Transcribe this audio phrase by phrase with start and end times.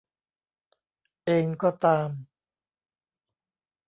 [1.25, 2.09] เองก็ตาม